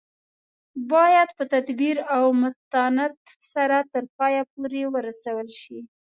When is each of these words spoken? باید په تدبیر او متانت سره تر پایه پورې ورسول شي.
باید 0.91 1.29
په 1.37 1.43
تدبیر 1.53 1.97
او 2.15 2.25
متانت 2.41 3.17
سره 3.53 3.77
تر 3.91 4.03
پایه 4.17 4.43
پورې 4.53 4.81
ورسول 4.95 5.47
شي. 5.61 5.79